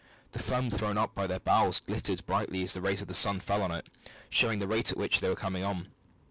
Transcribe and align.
The 0.31 0.39
foam 0.39 0.71
thrown 0.71 0.97
up 0.97 1.13
by 1.13 1.27
their 1.27 1.39
bows 1.41 1.79
glittered 1.79 2.25
brightly 2.25 2.63
as 2.63 2.73
the 2.73 2.81
rays 2.81 3.03
of 3.03 3.07
the 3.07 3.13
sun 3.13 3.39
fell 3.39 3.61
on 3.61 3.69
it, 3.69 3.85
showing 4.31 4.57
the 4.57 4.67
rate 4.67 4.89
at 4.91 4.97
which 4.97 5.19
they 5.19 5.29
were 5.29 5.35
coming 5.35 5.63
on. 5.63 5.89